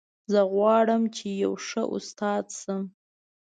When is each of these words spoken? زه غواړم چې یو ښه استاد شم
زه 0.31 0.41
غواړم 0.53 1.01
چې 1.15 1.27
یو 1.43 1.53
ښه 1.67 1.83
استاد 1.95 2.45
شم 2.59 2.81